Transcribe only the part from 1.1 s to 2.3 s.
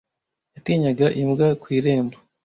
imbwa ku irembo.